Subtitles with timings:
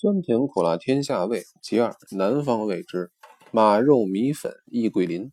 [0.00, 3.10] 酸甜苦辣天下味，其二南方味之
[3.50, 5.32] 马肉米粉薏桂林。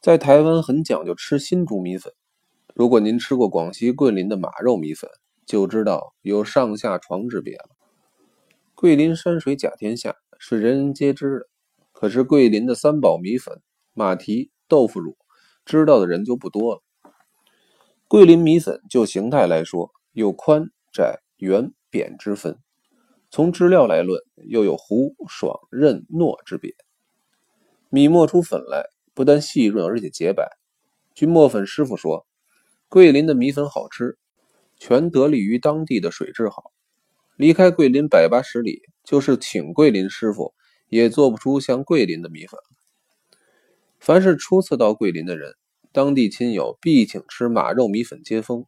[0.00, 2.14] 在台湾很讲究吃新竹米粉，
[2.74, 5.10] 如果您吃过广西桂林的马肉米粉，
[5.44, 7.68] 就知道有上下床之别了。
[8.74, 11.48] 桂林山水甲天下是人人皆知的，
[11.92, 13.60] 可是桂林的三宝米粉、
[13.92, 15.18] 马蹄、豆腐乳，
[15.66, 16.82] 知道的人就不多了。
[18.08, 22.58] 桂林米粉就形态来说，有宽窄、圆扁之分。
[23.30, 26.74] 从质料来论，又有糊、爽、韧、糯之别。
[27.90, 30.48] 米磨出粉来，不但细润，而且洁白。
[31.14, 32.26] 据磨粉师傅说，
[32.88, 34.16] 桂林的米粉好吃，
[34.78, 36.72] 全得力于当地的水质好。
[37.36, 40.54] 离开桂林百八十里，就是请桂林师傅，
[40.88, 42.58] 也做不出像桂林的米粉。
[43.98, 45.54] 凡是初次到桂林的人，
[45.92, 48.64] 当地亲友必请吃马肉米粉接风。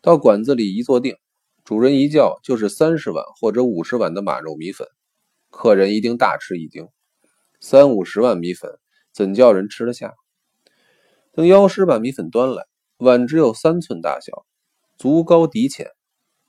[0.00, 1.16] 到馆子里一坐定。
[1.64, 4.86] 主人一叫就是三十碗或者五十碗的马肉米粉，
[5.48, 6.86] 客人一定大吃一惊。
[7.58, 8.70] 三五十碗米粉
[9.14, 10.12] 怎叫人吃得下？
[11.32, 12.66] 等妖师把米粉端来，
[12.98, 14.44] 碗只有三寸大小，
[14.98, 15.90] 足高底浅，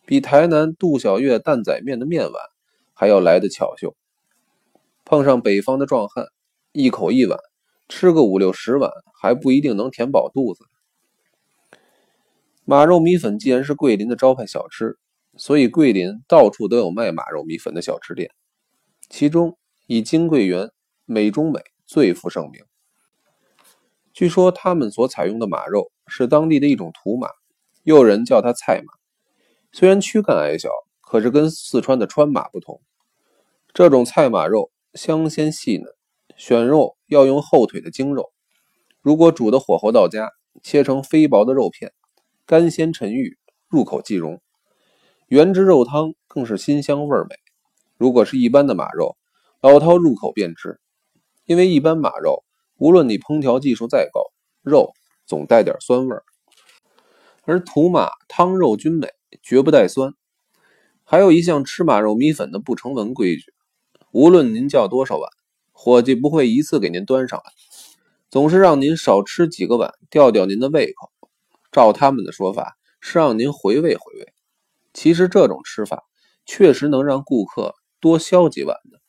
[0.05, 2.33] 比台南杜小月担仔面的面碗
[2.93, 3.95] 还要来得巧秀。
[5.05, 6.27] 碰上北方的壮汉，
[6.73, 7.39] 一口一碗，
[7.87, 10.65] 吃个五六十碗还不一定能填饱肚子。
[12.65, 14.97] 马肉米粉既然是桂林的招牌小吃。
[15.37, 18.31] 所以，桂林到处都有卖马肉米粉的小吃店，
[19.09, 20.71] 其中以金桂园
[21.05, 22.63] 美中美最负盛名。
[24.13, 27.27] 据说他们所采用的马肉是当地的一种土马，
[27.83, 28.93] 又有人叫它菜马。
[29.73, 30.69] 虽然躯干矮小，
[31.01, 32.81] 可是跟四川的川马不同。
[33.73, 35.93] 这种菜马肉香鲜细嫩，
[36.37, 38.31] 选肉要用后腿的精肉。
[39.01, 40.31] 如果煮的火候到家，
[40.63, 41.91] 切成非薄的肉片，
[42.45, 44.41] 干鲜沉郁，入口即溶。
[45.27, 47.35] 原汁肉汤更是辛香味美。
[47.97, 49.17] 如果是一般的马肉，
[49.59, 50.79] 老饕入口便知，
[51.45, 52.43] 因为一般马肉，
[52.77, 54.21] 无论你烹调技术再高，
[54.61, 54.91] 肉
[55.25, 56.23] 总带点酸味儿。
[57.41, 59.09] 而土马汤肉均美，
[59.41, 60.13] 绝不带酸。
[61.03, 63.51] 还有一项吃马肉米粉的不成文规矩：
[64.11, 65.27] 无论您叫多少碗，
[65.71, 67.51] 伙计不会一次给您端上来，
[68.29, 71.09] 总是让您少吃几个碗，吊吊您的胃口。
[71.71, 74.34] 照他们的说法，是让您回味回味。
[74.95, 76.03] 其实这种吃法
[76.47, 78.99] 确实能让顾客多消几碗的。